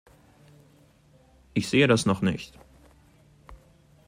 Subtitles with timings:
[1.53, 2.57] Ich sehe das noch nicht.